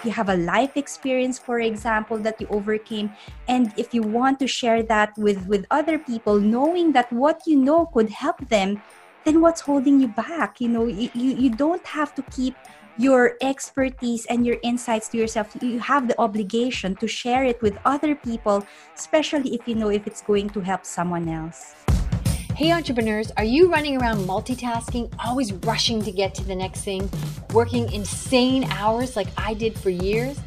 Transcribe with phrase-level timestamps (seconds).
[0.00, 3.12] if you have a life experience, for example, that you overcame,
[3.48, 7.56] and if you want to share that with, with other people, knowing that what you
[7.56, 8.80] know could help them,
[9.24, 10.58] then what's holding you back?
[10.58, 12.56] You know, you, you don't have to keep
[12.96, 15.54] your expertise and your insights to yourself.
[15.60, 18.64] You have the obligation to share it with other people,
[18.96, 21.79] especially if you know if it's going to help someone else.
[22.60, 27.08] Hey, entrepreneurs, are you running around multitasking, always rushing to get to the next thing,
[27.54, 30.38] working insane hours like I did for years?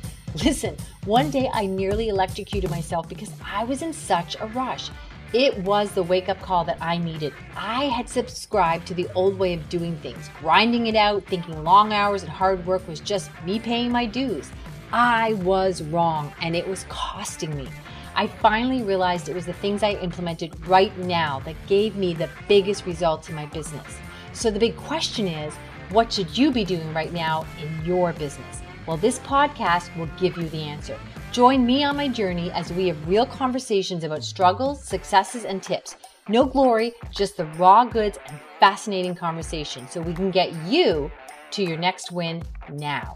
[0.46, 4.92] Listen, one day I nearly electrocuted myself because I was in such a rush.
[5.34, 7.34] It was the wake up call that I needed.
[7.58, 11.94] I had subscribed to the old way of doing things, grinding it out, thinking long
[11.94, 14.52] hours and hard work was just me paying my dues.
[14.92, 17.68] I was wrong and it was costing me.
[18.16, 22.30] I finally realized it was the things I implemented right now that gave me the
[22.48, 23.98] biggest results in my business.
[24.34, 25.54] So the big question is
[25.90, 28.62] what should you be doing right now in your business?
[28.88, 30.98] Well, this podcast will give you the answer.
[31.32, 35.96] Join me on my journey as we have real conversations about struggles, successes, and tips.
[36.30, 41.12] No glory, just the raw goods and fascinating conversation so we can get you
[41.52, 43.14] to your next win now.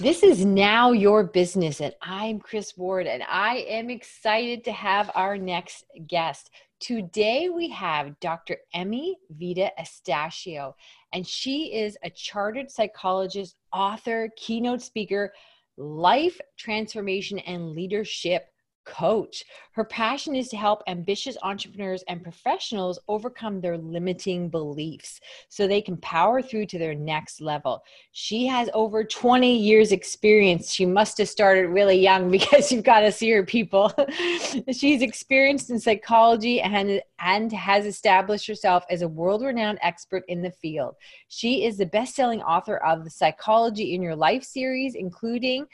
[0.00, 5.10] This is now your business, and I'm Chris Ward, and I am excited to have
[5.14, 6.48] our next guest.
[6.80, 8.56] Today we have Dr.
[8.74, 10.72] Emee Vida Estacio,
[11.12, 15.34] and she is a chartered psychologist, author, keynote speaker,
[15.76, 18.46] life transformation and leadership
[18.84, 19.44] coach.
[19.72, 25.80] Her passion is to help ambitious entrepreneurs and professionals overcome their limiting beliefs so they
[25.80, 27.82] can power through to their next level.
[28.12, 30.72] She has over 20 years experience.
[30.72, 33.92] She must have started really young because you've got to see her people.
[34.72, 40.50] She's experienced in psychology and and has established herself as a world-renowned expert in the
[40.50, 40.94] field.
[41.28, 45.66] She is the best-selling author of the Psychology in Your Life series including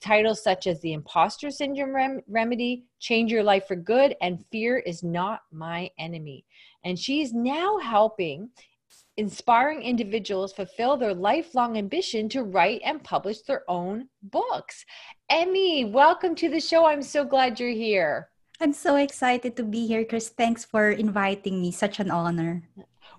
[0.00, 4.78] Titles such as The Imposter Syndrome Rem- Remedy, Change Your Life for Good, and Fear
[4.78, 6.44] is Not My Enemy.
[6.84, 8.50] And she's now helping
[9.16, 14.84] inspiring individuals fulfill their lifelong ambition to write and publish their own books.
[15.30, 16.86] Emee, welcome to the show.
[16.86, 18.28] I'm so glad you're here.
[18.60, 20.30] I'm so excited to be here, Chris.
[20.30, 21.72] Thanks for inviting me.
[21.72, 22.62] Such an honor.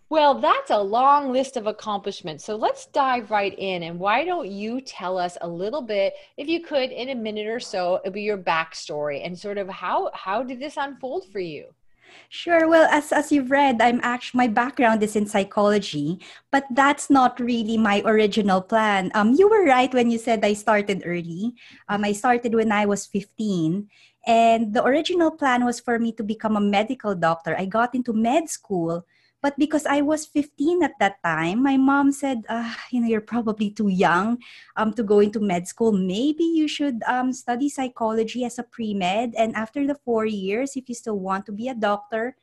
[0.10, 2.44] Well, that's a long list of accomplishments.
[2.44, 3.84] So let's dive right in.
[3.84, 7.46] And why don't you tell us a little bit, if you could, in a minute
[7.46, 11.40] or so, it'd be your backstory and sort of how how did this unfold for
[11.40, 11.76] you?
[12.30, 12.68] Sure.
[12.68, 16.18] Well, as as you've read, I'm actually my background is in psychology,
[16.50, 19.12] but that's not really my original plan.
[19.14, 21.54] Um, you were right when you said I started early.
[21.88, 23.86] Um, I started when I was 15,
[24.26, 27.54] and the original plan was for me to become a medical doctor.
[27.56, 29.06] I got into med school
[29.42, 33.22] but because I was 15 at that time, my mom said, uh, you know, you're
[33.22, 34.40] probably too young
[34.76, 35.92] um, to go into med school.
[35.92, 39.34] Maybe you should um, study psychology as a pre-med.
[39.38, 42.36] And after the four years, if you still want to be a doctor,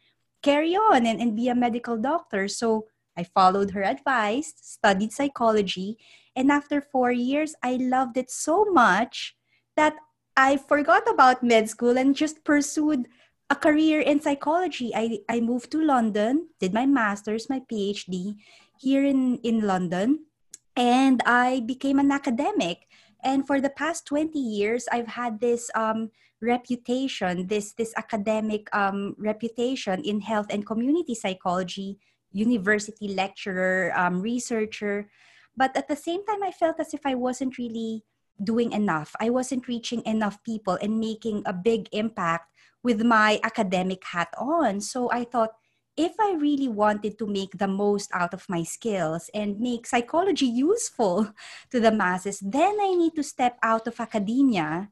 [0.42, 2.48] carry on and, and be a medical doctor.
[2.48, 2.86] So
[3.16, 5.98] I followed her advice, studied psychology.
[6.34, 9.36] And after four years, I loved it so much
[9.76, 9.96] that
[10.36, 13.08] I forgot about med school and just pursued
[13.48, 14.92] a career in psychology.
[14.94, 18.36] I, I moved to London, did my master's, my PhD
[18.78, 20.26] here in, in London,
[20.74, 22.88] and I became an academic.
[23.22, 29.14] And for the past 20 years, I've had this um, reputation, this, this academic um,
[29.18, 31.98] reputation in health and community psychology,
[32.32, 35.08] university lecturer, um, researcher.
[35.56, 38.04] But at the same time, I felt as if I wasn't really
[38.42, 39.14] doing enough.
[39.18, 42.52] I wasn't reaching enough people and making a big impact
[42.82, 44.80] with my academic hat on.
[44.80, 45.50] So I thought,
[45.96, 50.46] if I really wanted to make the most out of my skills and make psychology
[50.46, 51.32] useful
[51.70, 54.90] to the masses, then I need to step out of academia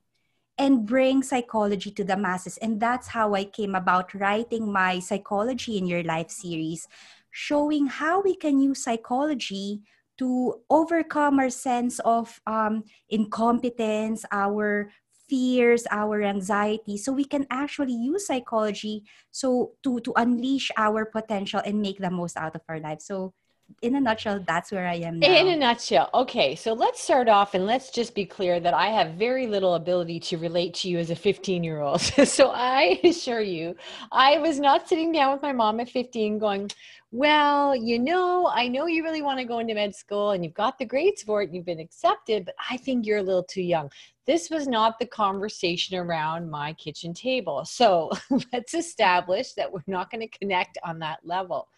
[0.56, 2.56] and bring psychology to the masses.
[2.58, 6.86] And that's how I came about writing my Psychology in Your Life series,
[7.30, 9.82] showing how we can use psychology
[10.18, 14.90] to overcome our sense of um, incompetence, our
[15.28, 16.96] fears our anxiety.
[16.96, 22.10] So we can actually use psychology so to to unleash our potential and make the
[22.10, 23.00] most out of our life.
[23.00, 23.32] So
[23.82, 25.26] in a nutshell that's where i am now.
[25.26, 26.10] in a nutshell.
[26.12, 29.74] Okay so let's start off and let's just be clear that i have very little
[29.74, 32.00] ability to relate to you as a 15 year old
[32.36, 33.74] so i assure you
[34.12, 36.70] i was not sitting down with my mom at 15 going
[37.14, 40.52] well, you know, I know you really want to go into med school and you've
[40.52, 43.44] got the grades for it, and you've been accepted, but I think you're a little
[43.44, 43.88] too young.
[44.26, 47.64] This was not the conversation around my kitchen table.
[47.66, 48.10] So
[48.52, 51.68] let's establish that we're not going to connect on that level.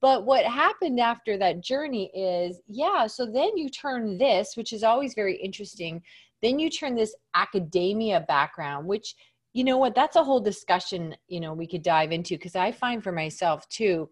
[0.00, 4.84] But what happened after that journey is, yeah, so then you turn this, which is
[4.84, 6.00] always very interesting,
[6.42, 9.16] then you turn this academia background, which
[9.52, 12.70] you know what that's a whole discussion you know we could dive into because i
[12.70, 14.06] find for myself too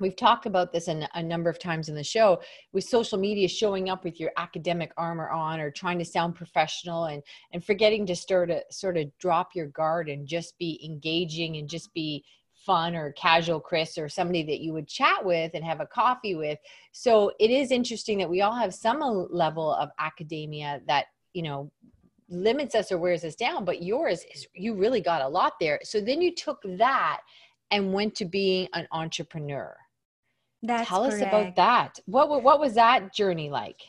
[0.00, 2.40] we've talked about this a, a number of times in the show
[2.72, 7.04] with social media showing up with your academic armor on or trying to sound professional
[7.04, 11.58] and and forgetting to start to sort of drop your guard and just be engaging
[11.58, 12.24] and just be
[12.54, 16.34] fun or casual chris or somebody that you would chat with and have a coffee
[16.34, 16.58] with.
[16.92, 21.70] So it is interesting that we all have some level of academia that you know
[22.28, 25.80] limits us or wears us down but yours is you really got a lot there.
[25.82, 27.20] So then you took that
[27.70, 29.76] and went to being an entrepreneur
[30.62, 31.22] That's tell correct.
[31.22, 32.00] us about that.
[32.06, 33.80] What what was that journey like?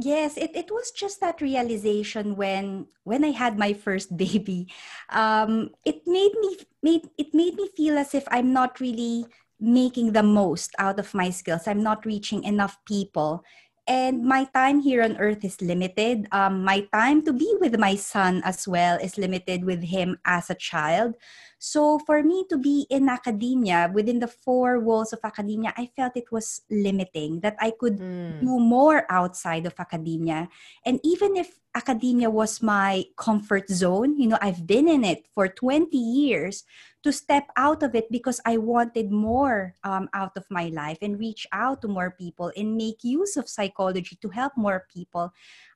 [0.00, 4.68] Yes it, it was just that realization when when i had my first baby.
[5.10, 9.26] Um it made me made it made me feel as if i'm not really
[9.60, 11.66] making the most out of my skills.
[11.66, 13.42] I'm not reaching enough people
[13.88, 16.28] and my time here on earth is limited.
[16.30, 20.50] Um, my time to be with my son as well is limited with him as
[20.52, 21.16] a child.
[21.58, 26.14] So for me to be in academia within the four walls of academia i felt
[26.14, 28.38] it was limiting that i could mm.
[28.38, 30.48] do more outside of academia.
[30.86, 35.46] And even if academia was my comfort zone you know i've been in it for
[35.46, 36.64] 20 years
[37.02, 41.18] to step out of it because I wanted more um, out of my life and
[41.18, 45.32] reach out to more people and make use of psychology to help more people.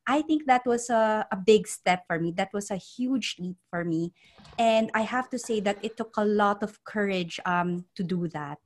[0.06, 2.32] I think that was a, a big step for me.
[2.32, 4.12] That was a huge leap for me.
[4.58, 8.26] And I have to say that it took a lot of courage um, to do
[8.28, 8.58] that.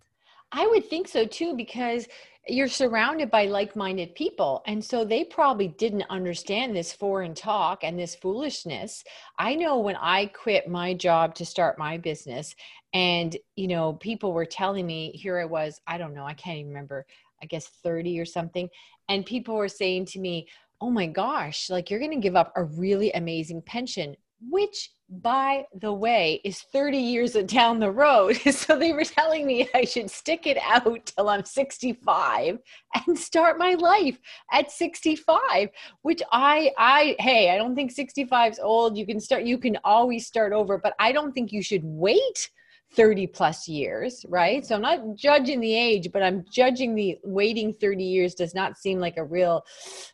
[0.52, 2.06] I would think so too, because
[2.48, 7.98] you're surrounded by like-minded people and so they probably didn't understand this foreign talk and
[7.98, 9.02] this foolishness.
[9.38, 12.54] I know when i quit my job to start my business
[12.94, 16.58] and you know people were telling me here i was i don't know i can't
[16.58, 17.04] even remember
[17.42, 18.68] i guess 30 or something
[19.08, 20.46] and people were saying to me
[20.80, 24.14] oh my gosh like you're going to give up a really amazing pension
[24.50, 28.38] which by the way is 30 years down the road.
[28.56, 32.58] So they were telling me i should stick it out till i'm 65
[33.06, 34.18] and start my life
[34.50, 35.68] at 65
[36.02, 38.96] which i i hey i don't think 65 is old.
[38.96, 42.50] You can start you can always start over but i don't think you should wait
[42.96, 44.64] 30 plus years, right?
[44.64, 48.78] So I'm not judging the age, but I'm judging the waiting 30 years does not
[48.78, 49.64] seem like a real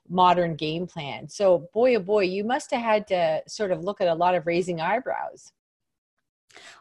[0.09, 1.29] modern game plan.
[1.29, 4.35] So, boy, oh boy, you must have had to sort of look at a lot
[4.35, 5.53] of raising eyebrows.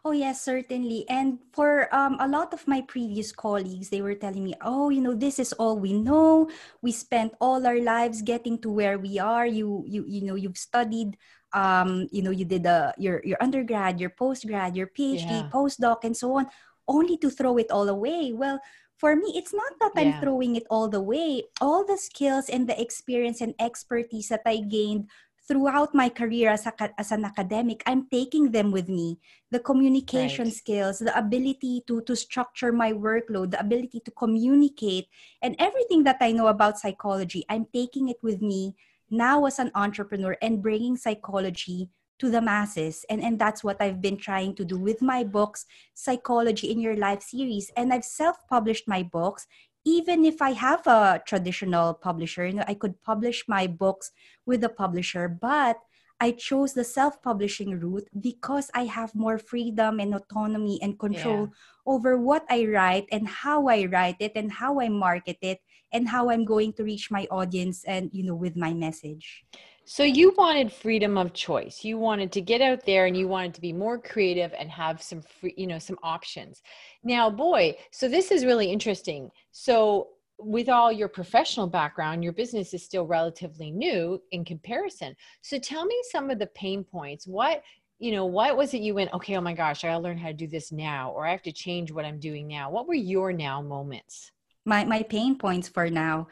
[0.03, 1.05] Oh, yes, certainly.
[1.07, 4.99] And for um, a lot of my previous colleagues, they were telling me, oh, you
[4.99, 6.49] know, this is all we know.
[6.81, 9.45] We spent all our lives getting to where we are.
[9.45, 11.15] You, you, you know, you've studied
[11.53, 15.49] um, you know, you did the, your, your undergrad, your postgrad, your PhD, yeah.
[15.51, 16.47] postdoc, and so on,
[16.87, 18.33] only to throw it all away.
[18.33, 18.59] Well,
[18.97, 20.13] for me, it's not that yeah.
[20.15, 21.43] I'm throwing it all the way.
[21.59, 25.09] All the skills and the experience and expertise that I gained
[25.47, 29.19] throughout my career as, a, as an academic, I'm taking them with me.
[29.49, 30.53] The communication right.
[30.53, 35.07] skills, the ability to, to structure my workload, the ability to communicate,
[35.41, 38.75] and everything that I know about psychology, I'm taking it with me
[39.11, 41.89] now as an entrepreneur and bringing psychology
[42.21, 43.03] to the masses.
[43.09, 46.95] And and that's what i've been trying to do with my books psychology in your
[46.95, 47.71] life series.
[47.75, 49.45] And i've self-published my books.
[49.83, 54.13] Even if i have a traditional publisher you know i could publish my books
[54.45, 55.81] with a publisher but
[56.21, 61.57] i chose the self-publishing route because i have more freedom and autonomy and control yeah.
[61.89, 65.57] over what i write and how i write it and how i market it
[65.93, 69.45] and how I'm going to reach my audience and, you know, with my message.
[69.85, 71.83] So you wanted freedom of choice.
[71.83, 75.01] You wanted to get out there and you wanted to be more creative and have
[75.01, 76.61] some free, you know, some options.
[77.03, 79.31] Now, boy, so this is really interesting.
[79.51, 85.15] So with all your professional background, your business is still relatively new in comparison.
[85.41, 87.27] So tell me some of the pain points.
[87.27, 87.63] What
[88.01, 90.29] you know, what was it you went, okay, oh my gosh, I gotta learn how
[90.29, 92.71] to do this now, or I have to change what I'm doing now?
[92.71, 94.31] What were your now moments?
[94.65, 96.27] My, my pain points for now.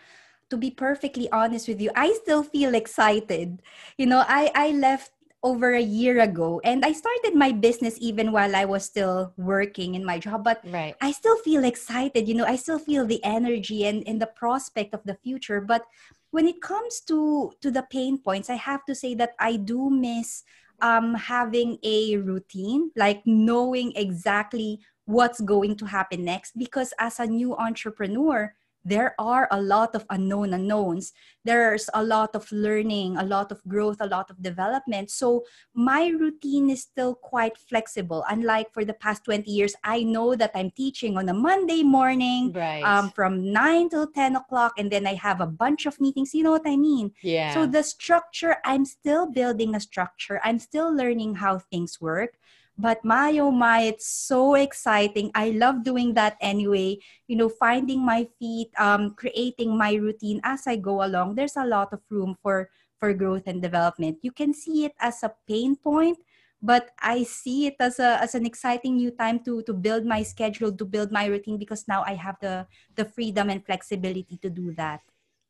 [0.49, 3.61] To be perfectly honest with you i still feel excited.
[3.97, 5.11] You know i i left
[5.43, 9.95] over a year ago and i started my business even while i was still working
[9.95, 10.95] in my job but right.
[10.99, 14.93] i still feel excited you know i still feel the energy and, and the prospect
[14.93, 15.61] of the future.
[15.61, 15.83] But
[16.31, 19.89] when it comes to to the pain points i have to say that i do
[19.89, 20.43] miss
[20.81, 27.25] um having a routine like knowing exactly what's going to happen next because as a
[27.25, 28.53] new entrepreneur
[28.85, 31.11] there are a lot of unknown unknowns.
[31.43, 35.11] There's a lot of learning, a lot of growth, a lot of development.
[35.11, 38.23] So my routine is still quite flexible.
[38.29, 42.53] Unlike for the past 20 years, I know that I'm teaching on a Monday morning
[42.53, 42.83] right.
[42.83, 46.33] um, from 9 till 10 o'clock, and then I have a bunch of meetings.
[46.33, 47.11] You know what I mean?
[47.21, 47.53] Yeah.
[47.53, 50.39] So the structure, I'm still building a structure.
[50.43, 52.39] I'm still learning how things work.
[52.79, 55.35] But my oh my, it's so exciting.
[55.35, 57.03] I love doing that anyway.
[57.27, 61.35] You know, finding my feet, um, creating my routine as I go along.
[61.35, 64.23] There's a lot of room for for growth and development.
[64.23, 66.23] You can see it as a pain point,
[66.63, 70.23] but I see it as a as an exciting new time to to build my
[70.23, 72.63] schedule, to build my routine because now I have the
[72.95, 75.03] the freedom and flexibility to do that.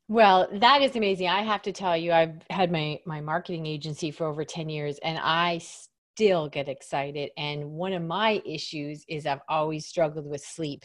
[0.10, 1.30] Well, that is amazing.
[1.30, 4.98] I have to tell you, I've had my my marketing agency for over 10 years
[5.06, 5.62] and I
[6.20, 7.32] still get excited.
[7.38, 10.84] And one of my issues is I've always struggled with sleep.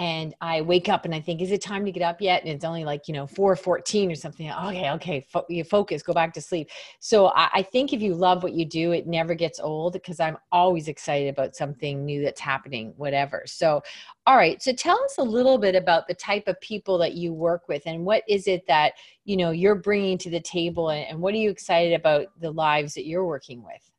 [0.00, 2.42] And I wake up and I think, is it time to get up yet?
[2.42, 4.50] And it's only like, you know, 414 or something.
[4.50, 6.68] Okay, okay, fo- you focus, go back to sleep.
[6.98, 10.18] So I, I think if you love what you do, it never gets old because
[10.18, 13.44] I'm always excited about something new that's happening, whatever.
[13.46, 13.82] So,
[14.26, 14.60] all right.
[14.60, 17.82] So tell us a little bit about the type of people that you work with
[17.86, 21.34] and what is it that, you know, you're bringing to the table and, and what
[21.34, 23.91] are you excited about the lives that you're working with?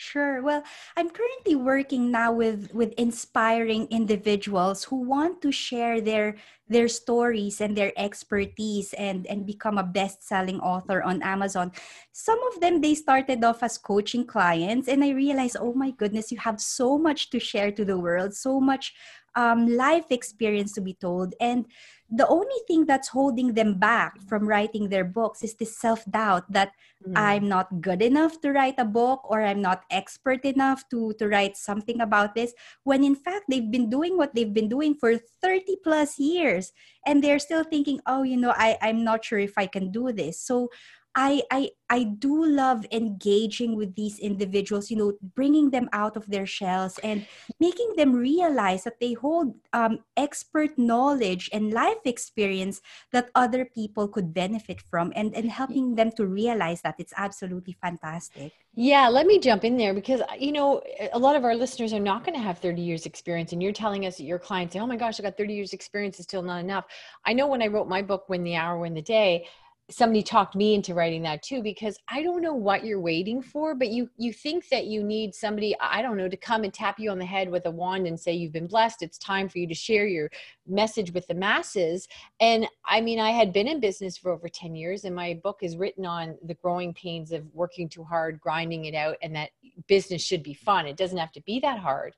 [0.00, 0.40] Sure.
[0.40, 0.64] Well,
[0.96, 6.36] I'm currently working now with with inspiring individuals who want to share their
[6.72, 11.72] their stories and their expertise and and become a best-selling author on Amazon.
[12.12, 16.32] Some of them they started off as coaching clients and I realized, "Oh my goodness,
[16.32, 18.94] you have so much to share to the world, so much
[19.36, 21.66] um, life experience to be told." And
[22.10, 26.72] the only thing that's holding them back from writing their books is this self-doubt that
[27.06, 27.12] mm.
[27.14, 31.28] i'm not good enough to write a book or i'm not expert enough to to
[31.28, 32.52] write something about this
[32.82, 36.72] when in fact they've been doing what they've been doing for 30 plus years
[37.06, 40.12] and they're still thinking oh you know i i'm not sure if i can do
[40.12, 40.68] this so
[41.14, 46.30] I, I I do love engaging with these individuals, you know, bringing them out of
[46.30, 47.26] their shells and
[47.58, 54.06] making them realize that they hold um, expert knowledge and life experience that other people
[54.06, 58.52] could benefit from and, and helping them to realize that it's absolutely fantastic.
[58.76, 60.80] Yeah, let me jump in there because, you know,
[61.12, 63.52] a lot of our listeners are not going to have 30 years experience.
[63.52, 65.72] And you're telling us that your clients say, oh my gosh, I got 30 years
[65.72, 66.84] experience is still not enough.
[67.24, 69.48] I know when I wrote my book, "Win the Hour, Win the Day,
[69.90, 73.74] somebody talked me into writing that too because i don't know what you're waiting for
[73.74, 76.98] but you you think that you need somebody i don't know to come and tap
[76.98, 79.02] you on the head with a wand and say you've been blessed.
[79.02, 80.30] It's time for you to share your
[80.66, 82.08] message with the masses.
[82.40, 85.58] And i mean i had been in business for over 10 years and my book
[85.62, 89.50] is written on the growing pains of working too hard grinding it out and that
[89.86, 90.86] business should be fun.
[90.86, 92.14] It doesn't have to be that hard.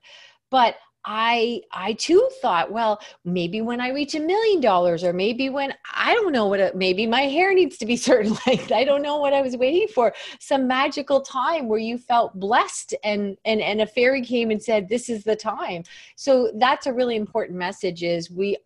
[0.49, 0.75] But
[1.05, 5.73] I I too thought, well, maybe when I reach a million dollars, or maybe when
[5.93, 8.71] I don't know what, a, maybe my hair needs to be certain length.
[8.71, 10.13] I don't know what I was waiting for.
[10.39, 14.89] Some magical time where you felt blessed, and and and a fairy came and said,
[14.89, 15.83] "This is the time."
[16.15, 18.03] So that's a really important message.
[18.03, 18.57] Is we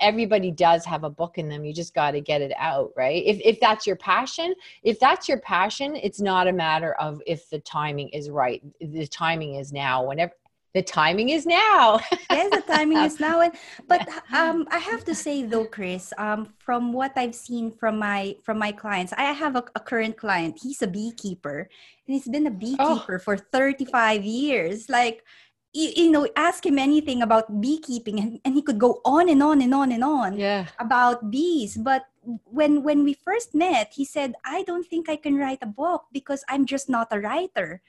[0.00, 3.22] everybody does have a book in them you just got to get it out right
[3.24, 7.48] if, if that's your passion if that's your passion it's not a matter of if
[7.48, 10.32] the timing is right the timing is now whenever
[10.72, 12.00] the timing is now.
[12.30, 13.40] yes, the timing is now.
[13.40, 13.52] And,
[13.88, 18.36] but um, I have to say though, Chris, um, from what I've seen from my
[18.42, 20.58] from my clients, I have a, a current client.
[20.62, 21.68] He's a beekeeper,
[22.06, 23.18] and he's been a beekeeper oh.
[23.18, 24.88] for 35 years.
[24.88, 25.24] Like,
[25.72, 29.42] you, you, know, ask him anything about beekeeping, and, and he could go on and
[29.42, 30.66] on and on and on yeah.
[30.78, 31.76] about bees.
[31.76, 32.06] But
[32.44, 36.06] when when we first met, he said, "I don't think I can write a book
[36.12, 37.82] because I'm just not a writer."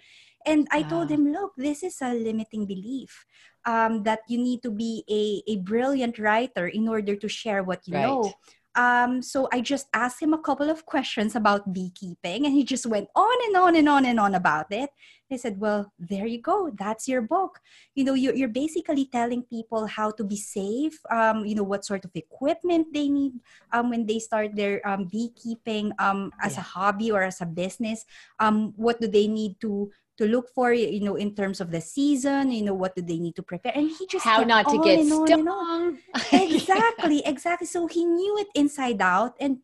[0.46, 3.26] And I told him, look, this is a limiting belief
[3.66, 7.88] um, that you need to be a, a brilliant writer in order to share what
[7.88, 8.08] you right.
[8.08, 8.34] know.
[8.76, 12.86] Um, so I just asked him a couple of questions about beekeeping, and he just
[12.86, 14.90] went on and on and on and on about it.
[15.32, 16.72] I said, Well, there you go.
[16.76, 17.60] That's your book.
[17.96, 21.86] You know, you're, you're basically telling people how to be safe, um, you know, what
[21.86, 23.34] sort of equipment they need
[23.72, 26.60] um, when they start their um, beekeeping um, as yeah.
[26.60, 28.06] a hobby or as a business.
[28.40, 31.82] Um, what do they need to to look for you know in terms of the
[31.82, 33.72] season you know what do they need to prepare?
[33.76, 35.98] And he just how not to get stung.
[36.32, 37.68] Exactly exactly.
[37.68, 39.36] So he knew it inside out.
[39.40, 39.60] And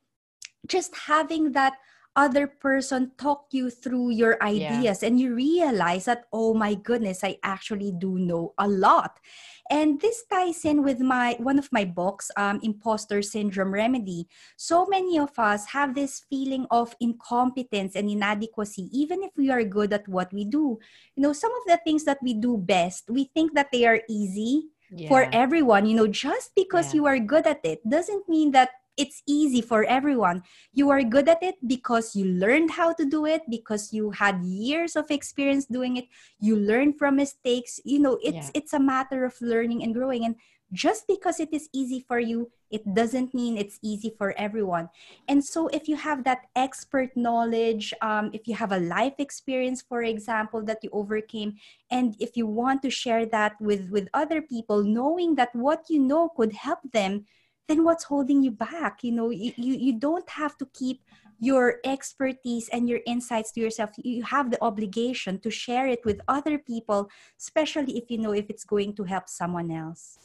[0.68, 1.74] just having that
[2.18, 5.08] other person talk you through your ideas yeah.
[5.08, 9.22] and you realize that oh my goodness i actually do know a lot
[9.70, 14.28] And this ties in with my one of my books, um, Imposter Syndrome Remedy.
[14.56, 19.64] So many of us have this feeling of incompetence and inadequacy, even if we are
[19.64, 20.80] good at what we do.
[21.16, 24.02] You know, some of the things that we do best, we think that they are
[24.08, 25.10] easy yeah.
[25.10, 25.86] for everyone.
[25.86, 26.96] You know, just because yeah.
[26.96, 30.44] you are good at it doesn't mean that it's easy for everyone.
[30.74, 34.44] You are good at it because you learned how to do it, because you had
[34.44, 36.06] years of experience doing it.
[36.40, 37.80] You learn from mistakes.
[37.86, 38.58] You know, it's yeah.
[38.58, 40.26] it's a matter of learning and growing.
[40.26, 40.36] And
[40.74, 44.90] just because it is easy for you, it doesn't mean it's easy for everyone.
[45.30, 49.82] And so, if you have that expert knowledge, um, if you have a life experience,
[49.82, 51.56] for example, that you overcame,
[51.90, 56.00] and if you want to share that with with other people, knowing that what you
[56.00, 57.26] know could help them
[57.68, 59.04] then what's holding you back?
[59.04, 61.02] You know you, you, you don't have to keep
[61.40, 63.92] your expertise and your insights to yourself.
[63.98, 67.10] You have the obligation to share it with other people
[67.40, 70.18] especially if you know if it's going to help someone else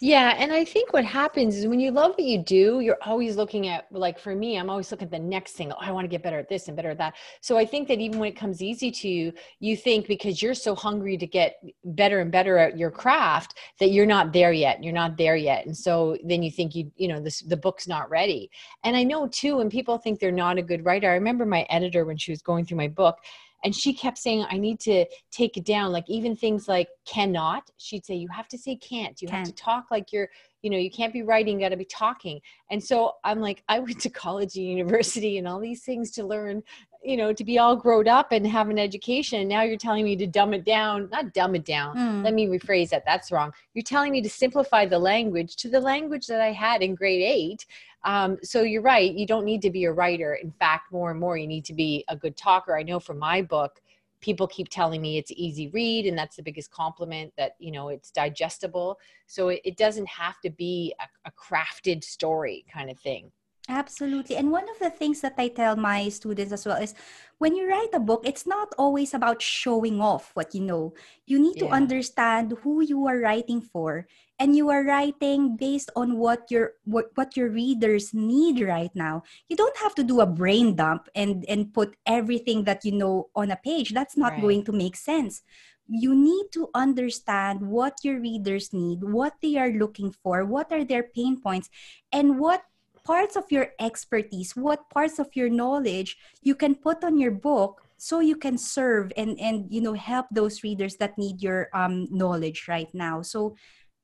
[0.00, 3.36] yeah and i think what happens is when you love what you do you're always
[3.36, 6.04] looking at like for me i'm always looking at the next thing oh, i want
[6.04, 8.28] to get better at this and better at that so i think that even when
[8.28, 12.32] it comes easy to you you think because you're so hungry to get better and
[12.32, 16.16] better at your craft that you're not there yet you're not there yet and so
[16.24, 18.50] then you think you you know this the book's not ready
[18.84, 21.10] and i know too when people think they're not a good writer.
[21.10, 23.18] I remember my editor when she was going through my book
[23.64, 25.92] and she kept saying i need to take it down.
[25.92, 29.20] Like even things like cannot she'd say you have to say can't.
[29.20, 29.38] You can.
[29.38, 30.28] have to talk like you're
[30.62, 32.40] you know you can't be writing you got to be talking.
[32.70, 36.24] And so i'm like i went to college and university and all these things to
[36.24, 36.62] learn
[37.02, 39.48] you know to be all grown up and have an education.
[39.48, 41.96] Now you're telling me to dumb it down not dumb it down.
[41.96, 42.24] Mm.
[42.24, 43.52] let me rephrase that that's wrong.
[43.74, 47.22] You're telling me to simplify the language to the language that i had in grade
[47.22, 47.66] eight
[48.04, 49.12] um, so you're right.
[49.12, 50.34] You don't need to be a writer.
[50.34, 52.76] In fact, more and more, you need to be a good talker.
[52.76, 53.80] I know from my book,
[54.20, 57.88] people keep telling me it's easy read and that's the biggest compliment that you know
[57.88, 62.98] it's digestible so it, it doesn't have to be a, a crafted story kind of
[62.98, 63.30] thing
[63.68, 64.34] Absolutely.
[64.34, 66.92] And one of the things that I tell my students as well is
[67.38, 70.92] when you write a book, it's not always about showing off what you know.
[71.26, 71.68] You need yeah.
[71.68, 74.08] to understand who you are writing for
[74.40, 79.22] and you are writing based on what your what, what your readers need right now.
[79.48, 83.28] You don't have to do a brain dump and and put everything that you know
[83.36, 83.92] on a page.
[83.92, 84.40] That's not right.
[84.40, 85.42] going to make sense
[85.90, 90.84] you need to understand what your readers need, what they are looking for, what are
[90.84, 91.68] their pain points,
[92.12, 92.62] and what
[93.04, 97.82] parts of your expertise, what parts of your knowledge you can put on your book
[97.96, 102.06] so you can serve and and you know help those readers that need your um,
[102.10, 103.20] knowledge right now.
[103.20, 103.56] So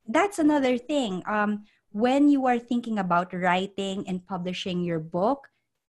[0.08, 1.22] that's another thing.
[1.26, 5.48] Um, when you are thinking about writing and publishing your book,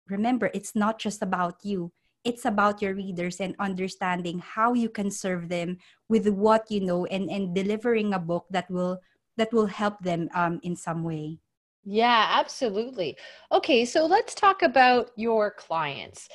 [0.07, 1.91] remember it's not just about you.
[2.23, 5.77] It's about your readers and understanding how you can serve them
[6.09, 8.99] with what you know and, and delivering a book that will
[9.37, 11.39] that will help them um, in some way.
[11.89, 13.15] Yeah, absolutely.
[13.51, 16.27] Okay, so let's talk about your clients.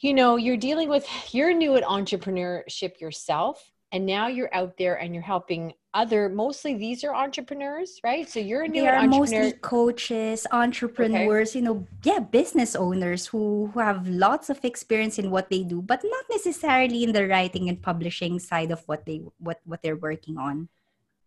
[0.00, 4.96] You know, you're dealing with, you're new at entrepreneurship yourself, and now you're out there
[4.96, 8.28] and you're helping other, mostly these are entrepreneurs, right?
[8.28, 11.58] So you're new they are mostly coaches, entrepreneurs, okay.
[11.58, 15.80] you know, yeah, business owners who, who have lots of experience in what they do,
[15.80, 19.96] but not necessarily in the writing and publishing side of what they what what they're
[19.96, 20.68] working on.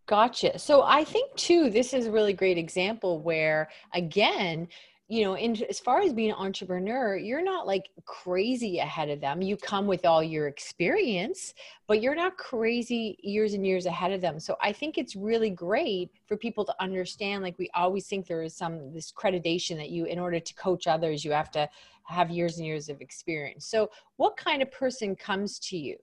[0.06, 0.58] Gotcha.
[0.58, 4.68] So I think too, this is a really great example where, again,
[5.12, 9.20] you know, in, as far as being an entrepreneur, you're not like crazy ahead of
[9.20, 9.42] them.
[9.42, 11.56] You come with all your experience,
[11.88, 14.40] but you're not crazy years and years ahead of them.
[14.40, 17.42] So I think it's really great for people to understand.
[17.42, 20.86] Like we always think there is some this accreditation that you, in order to coach
[20.86, 21.68] others, you have to
[22.04, 23.66] have years and years of experience.
[23.66, 25.98] So what kind of person comes to you?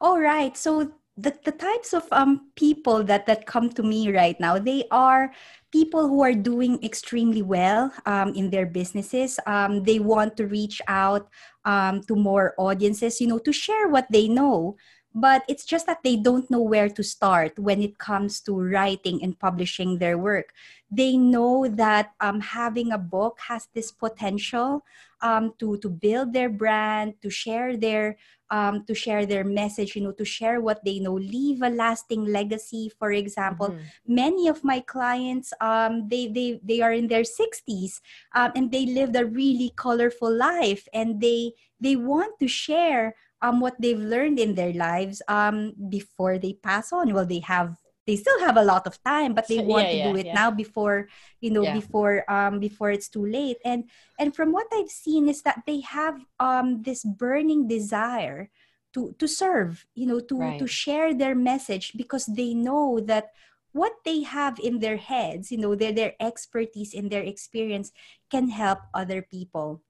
[0.00, 0.56] All right.
[0.56, 4.84] So the, the types of um, people that, that come to me right now, they
[4.90, 5.32] are
[5.72, 9.40] people who are doing extremely well um, in their businesses.
[9.46, 11.28] Um, they want to reach out
[11.64, 14.76] um, to more audiences, you know, to share what they know.
[15.14, 19.22] But it's just that they don't know where to start when it comes to writing
[19.22, 20.52] and publishing their work.
[20.90, 24.84] They know that um, having a book has this potential
[25.22, 28.18] um, to, to build their brand, to share their
[28.50, 32.24] um, to share their message, you know, to share what they know, leave a lasting
[32.24, 32.90] legacy.
[32.98, 34.14] For example, mm-hmm.
[34.14, 38.00] many of my clients, um, they they they are in their sixties,
[38.34, 43.60] um, and they lived a really colorful life, and they they want to share um
[43.60, 47.12] what they've learned in their lives um before they pass on.
[47.12, 47.76] Well, they have
[48.06, 50.26] they still have a lot of time but they want yeah, to yeah, do it
[50.26, 50.34] yeah.
[50.34, 51.08] now before
[51.40, 53.84] you know before um before it's too late and
[54.18, 58.50] and from what i've seen is that they have um this burning desire
[58.94, 60.58] to to serve you know to Right.
[60.58, 63.30] to share their message because they know that
[63.72, 67.92] what they have in their heads you know their their expertise in their experience
[68.30, 69.82] can help other people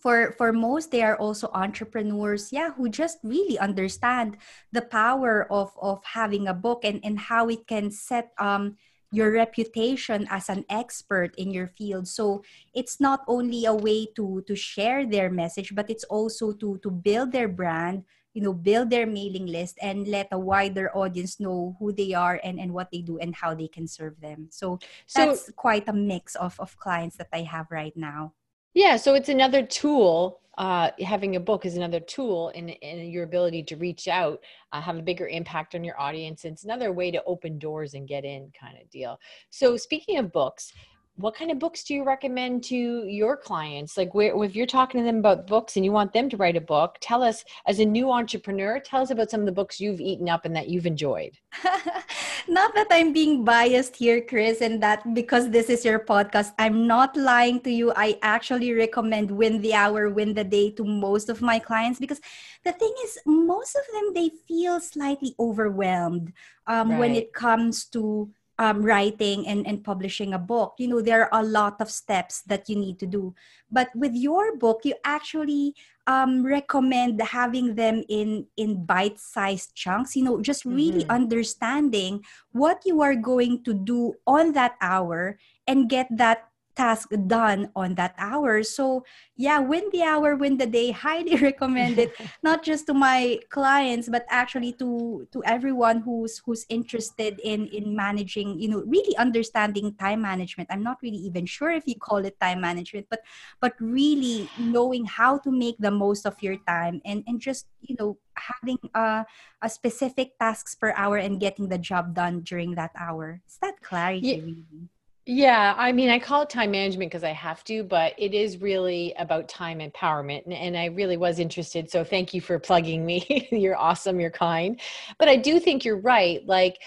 [0.00, 4.36] for for most they are also entrepreneurs yeah who just really understand
[4.72, 8.76] the power of of having a book and and how it can set um
[9.12, 12.06] your reputation as an expert in your field.
[12.06, 12.42] So
[12.74, 16.90] it's not only a way to to share their message but it's also to to
[16.90, 21.74] build their brand you know build their mailing list and let a wider audience know
[21.82, 24.46] who they are and and what they do and how they can serve them.
[24.50, 24.78] So
[25.10, 28.32] So that's quite a mix of of clients that i have right now
[28.74, 30.40] Yeah, so it's another tool.
[30.58, 34.40] Uh, having a book is another tool in, in your ability to reach out,
[34.72, 36.44] uh, have a bigger impact on your audience.
[36.44, 39.18] It's another way to open doors and get in, kind of deal.
[39.48, 40.72] So, speaking of books,
[41.20, 43.96] what kind of books do you recommend to your clients?
[43.96, 46.56] Like, where, if you're talking to them about books and you want them to write
[46.56, 49.80] a book, tell us, as a new entrepreneur, tell us about some of the books
[49.80, 51.32] you've eaten up and that you've enjoyed.
[52.48, 56.86] not that I'm being biased here, Chris, and that because this is your podcast, I'm
[56.86, 57.92] not lying to you.
[57.96, 62.20] I actually recommend Win the Hour, Win the Day to most of my clients because
[62.64, 66.32] the thing is, most of them they feel slightly overwhelmed
[66.66, 68.30] um, when it comes to
[68.60, 70.76] um, writing and, and publishing a book.
[70.76, 73.34] You know, there are a lot of steps that you need to do.
[73.72, 75.74] But with your book, you actually
[76.06, 80.14] um, recommend having them in in bite-sized chunks.
[80.14, 81.16] You know, just really Mhm.
[81.16, 82.20] understanding
[82.52, 86.49] what you are going to do on that hour and get that
[86.80, 88.64] task done on that hour.
[88.64, 89.04] So
[89.36, 90.90] yeah, win the hour, win the day.
[91.04, 92.12] Highly recommend it
[92.42, 97.96] not just to my clients but actually to to everyone who's who's interested in in
[97.96, 102.18] managing you know really understanding time management i'm not really even sure if you call
[102.24, 103.20] it time management but
[103.60, 107.96] but really knowing how to make the most of your time and and just you
[107.98, 109.24] know having a,
[109.62, 113.80] a specific tasks per hour and getting the job done during that hour it's that
[113.82, 114.88] clarity Ye- really
[115.26, 118.60] Yeah, I mean, I call it time management because I have to, but it is
[118.60, 120.44] really about time empowerment.
[120.44, 121.90] And, and I really was interested.
[121.90, 123.48] So thank you for plugging me.
[123.52, 124.18] you're awesome.
[124.18, 124.80] You're kind.
[125.18, 126.44] But I do think you're right.
[126.46, 126.80] Like,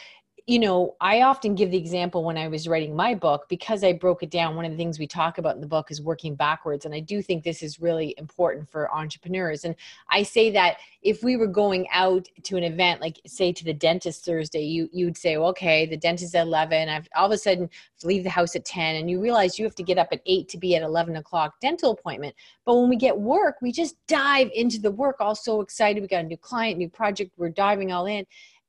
[0.45, 3.93] you know, I often give the example when I was writing my book because I
[3.93, 4.57] broke it down.
[4.57, 6.83] One of the things we talk about in the book is working backwards.
[6.83, 9.63] And I do think this is really important for entrepreneurs.
[9.63, 9.73] And
[10.09, 13.73] I say that if we were going out to an event, like say to the
[13.73, 16.89] dentist Thursday, you you would say, okay, the dentist at 11.
[16.89, 17.69] I've all of a sudden
[18.03, 20.47] leave the house at 10 and you realize you have to get up at 8
[20.49, 24.49] to be at 11 o'clock dental appointment but when we get work we just dive
[24.53, 27.91] into the work all so excited we got a new client new project we're diving
[27.91, 28.25] all in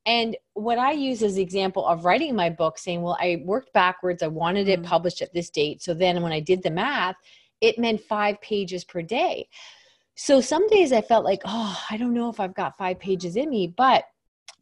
[0.06, 3.72] and what i use as the example of writing my book saying well i worked
[3.72, 4.84] backwards i wanted it Mhm.
[4.84, 7.16] published at this date so then when i did the math
[7.60, 9.48] it meant five pages per day
[10.14, 13.36] so some days i felt like oh i don't know if i've got five pages
[13.36, 14.04] in me but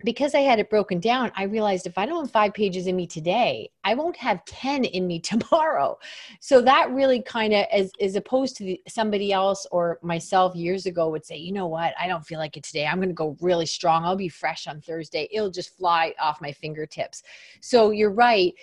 [0.05, 2.97] because I had it broken down, I realized if I don't have five pages in
[2.97, 5.99] me today, I won't have 10 in me tomorrow.
[6.41, 10.87] So that really kind of, as, as opposed to the, somebody else or myself years
[10.87, 12.87] ago would say, you know what, I don't feel like it today.
[12.87, 14.05] I'm going to go really strong.
[14.05, 15.29] I'll be fresh on Thursday.
[15.33, 17.23] It'll just fly off my fingertips.
[17.61, 18.55] So you're right.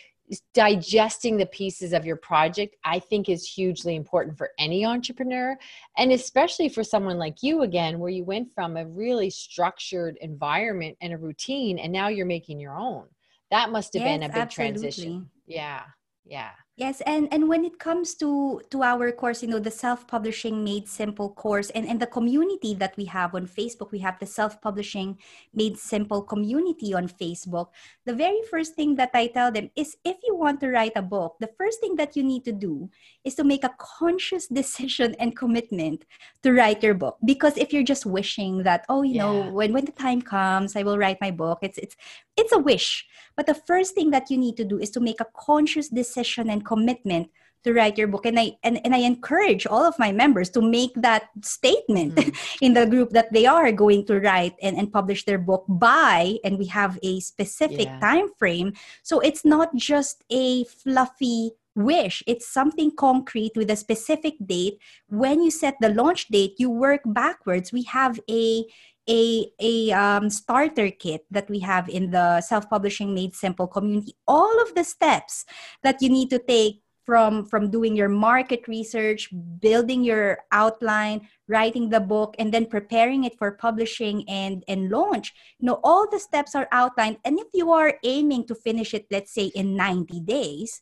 [0.54, 5.58] Digesting the pieces of your project, I think, is hugely important for any entrepreneur
[5.98, 10.98] and especially for someone like you again where you went from a really structured environment
[11.02, 13.06] and a routine and now you're making your own.
[13.50, 14.80] That must have been a big absolutely.
[14.82, 15.30] transition.
[15.48, 15.84] Yeah
[16.30, 20.64] yeah Yes, and and when it comes to to our course, you know, the self-publishing
[20.64, 24.26] made simple course and and the community that we have on Facebook, we have the
[24.26, 25.20] self-publishing
[25.54, 27.76] made simple community on Facebook.
[28.08, 31.04] The very first thing that I tell them is if you want to write a
[31.04, 32.88] book, the first thing that you need to do
[33.28, 36.08] is to make a conscious decision and commitment
[36.48, 39.84] to write your book because if you're just wishing that oh, you know, when when
[39.84, 42.00] the time comes, I will write my book, it's it's
[42.40, 43.04] it's a wish.
[43.36, 46.50] But the first thing that you need to do is to make a conscious decision
[46.50, 47.34] and commitment
[47.66, 48.24] to write your book.
[48.30, 52.32] And I and, and I encourage all of my members to make that statement Mhm.
[52.66, 56.40] in the group that they are going to write and, and publish their book by,
[56.46, 58.00] and we have a specific Yeah.
[58.00, 58.70] time frame.
[59.04, 62.24] So it's not just a fluffy wish.
[62.32, 64.80] It's something concrete with a specific date.
[65.12, 67.72] When you set the launch date, you work backwards.
[67.76, 68.64] We have a
[69.10, 74.14] a a um, starter kit that we have in the self-publishing made simple community.
[74.28, 75.46] All of the steps
[75.84, 81.90] that you need to take from from doing your market research building your outline writing
[81.90, 85.34] the book and then preparing it for publishing and and launch.
[85.60, 87.18] You know all the steps are outlined.
[87.26, 90.82] And if you are aiming to finish it let's say in 90 days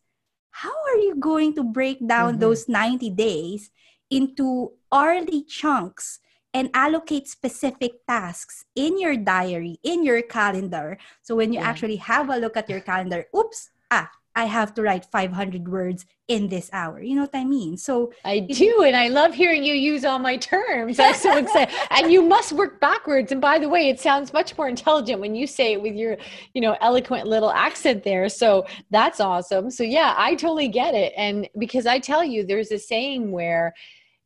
[0.51, 2.39] how are you going to break down Mhm.
[2.39, 3.69] those 90 days
[4.09, 6.19] into hourly chunks
[6.57, 10.97] and allocate specific tasks in your diary, in your calendar.
[11.21, 11.69] So when you yeah.
[11.69, 16.05] actually have a look at your calendar, oops, ah, I have to write 500 words
[16.27, 16.99] in this hour.
[16.99, 17.77] You know what I mean?
[17.77, 20.99] So I do, and I love hearing you use all my terms.
[20.99, 21.73] I'm so excited.
[21.91, 23.31] and you must work backwards.
[23.31, 26.17] And by the way, it sounds much more intelligent when you say it with your,
[26.55, 28.29] you know, eloquent little accent there.
[28.29, 29.69] So that's awesome.
[29.69, 31.13] So yeah, I totally get it.
[31.15, 33.75] And because I tell you, there's a saying where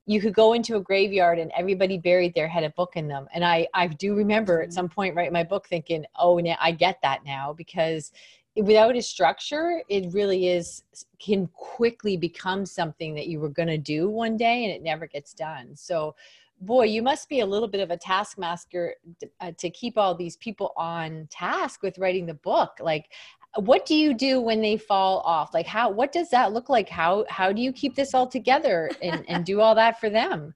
[0.05, 3.27] you could go into a graveyard and everybody buried there had a book in them.
[3.33, 4.73] And I, I do remember at mm-hmm.
[4.73, 8.11] some point writing my book thinking, oh, now I get that now because
[8.55, 10.83] without a structure it really is
[11.19, 15.07] can quickly become something that you were going to do one day and it never
[15.07, 16.13] gets done so
[16.59, 18.95] boy you must be a little bit of a taskmaster
[19.39, 23.09] uh, to keep all these people on task with writing the book like
[23.57, 26.87] what do you do when they fall off like how what does that look like
[26.87, 30.53] how how do you keep this all together and, and do all that for them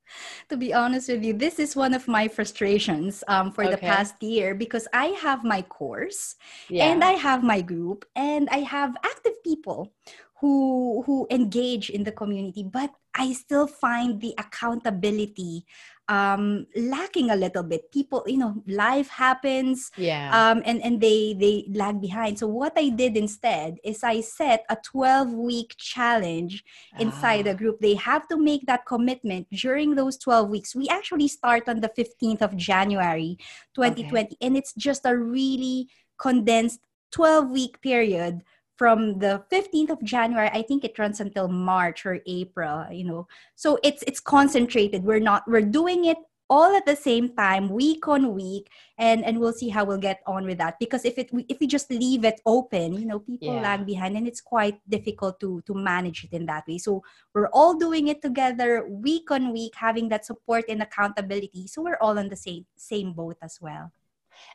[0.47, 3.71] to be honest with you this is one of my frustrations um, for okay.
[3.71, 6.36] the past year because i have my course
[6.69, 6.86] yeah.
[6.86, 9.91] and i have my group and i have active people
[10.39, 15.65] who who engage in the community but i still find the accountability
[16.07, 17.91] um lacking a little bit.
[17.91, 20.29] People you know life happens yeah.
[20.29, 22.39] um and and they they lag behind.
[22.39, 26.63] So what i did instead is i set a 12 week challenge
[26.99, 27.51] inside ah.
[27.51, 27.79] the group.
[27.79, 30.75] They have to make that commitment during those 12 weeks.
[30.75, 33.37] We actually start on the 15th of january
[33.75, 34.37] 2020 okay.
[34.41, 35.87] and it's just a really
[36.17, 36.79] condensed
[37.11, 38.41] 12 week period
[38.77, 43.27] from the 15th of January, I think it runs until March or April, you know.
[43.55, 45.03] So it's it's concentrated.
[45.03, 46.17] We're not we're doing it
[46.49, 50.21] all at the same time week on week and and we'll see how we'll get
[50.27, 53.53] on with that because if it if we just leave it open you know people
[53.55, 53.61] yeah.
[53.61, 57.01] lag behind and it's quite difficult to to manage it in that way so
[57.33, 61.97] we're all doing it together week on week having that support and accountability so we're
[61.99, 63.91] all on the same same boat as well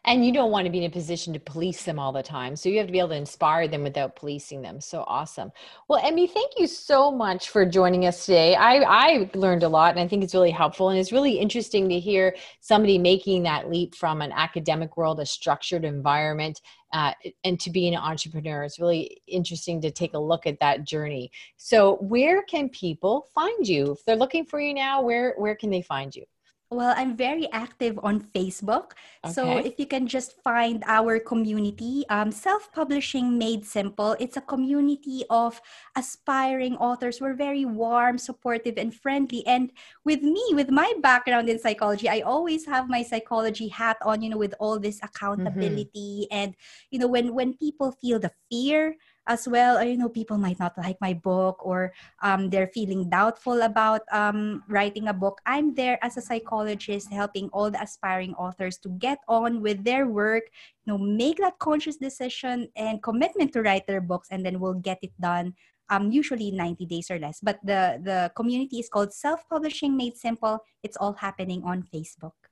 [0.04, 2.56] and you don't want to be in a position to police them all the time
[2.56, 5.50] so you have to be able to inspire them without policing them so awesome.
[5.88, 8.54] Well emee thank you so much for joining us today.
[8.54, 11.88] I i learned a lot and i think it's really helpful and it's really interesting
[11.88, 16.60] to hear somebody making that leap from an academic world a structured environment
[16.92, 17.12] uh,
[17.44, 18.64] and to be an entrepreneur.
[18.64, 21.30] It's really interesting to take a look at that journey.
[21.56, 23.92] So where can people find you?
[23.92, 26.24] If they're looking for you now where where can they find you
[26.70, 28.92] well, I'm very active on Facebook.
[29.24, 29.32] Okay.
[29.34, 34.40] So if you can just find our community, um, Self Publishing Made Simple, it's a
[34.40, 35.60] community of
[35.96, 37.20] aspiring authors.
[37.20, 39.44] We're very warm, supportive, and friendly.
[39.48, 39.72] And
[40.04, 44.30] with me, with my background in psychology, I always have my psychology hat on, you
[44.30, 45.06] know, with all this mm-hmm.
[45.06, 46.28] accountability.
[46.30, 46.38] Mm-hmm.
[46.38, 46.54] And,
[46.92, 48.94] you know, when, when people feel the fear,
[49.30, 51.94] as well you know people might not like my book or
[52.26, 55.40] um, they're feeling doubtful about um, writing a book.
[55.46, 60.10] I'm there as a psychologist helping all the aspiring authors to get on with their
[60.10, 60.50] work
[60.84, 64.82] you know make that conscious decision and commitment to write their books and then we'll
[64.82, 65.54] get it done
[65.90, 67.38] um, usually 90 days or less.
[67.42, 70.58] But the the community is called self-publishing made simple.
[70.82, 72.49] It's all happening on facebook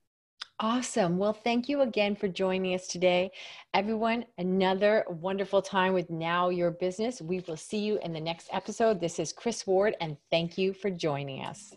[0.61, 1.19] Awesome.
[1.19, 3.31] Well, thank you again for joining us today.
[3.75, 7.23] Everyone, another wonderful time with Now Your Business.
[7.23, 8.99] We will see you in the next episode.
[8.99, 11.75] This is Chris Ward, and thank you for joining us.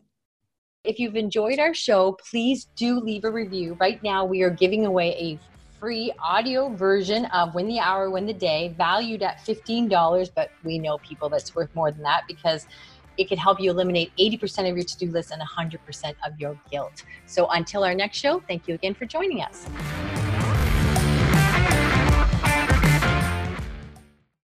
[0.83, 3.77] If you've enjoyed our show, please do leave a review.
[3.79, 5.39] Right now, we are giving away a
[5.79, 10.79] free audio version of Win the Hour, Win the Day, valued at $15, but we
[10.79, 12.65] know people that's worth more than that because
[13.17, 16.59] it can help you eliminate 80% of your to do list and 100% of your
[16.71, 17.03] guilt.
[17.25, 19.67] So until our next show, thank you again for joining us.